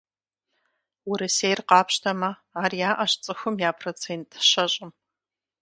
[1.09, 2.31] Урысейр къапщтэмэ,
[2.63, 4.91] ар яӏэщ цӏыхум я процент щэщӏым.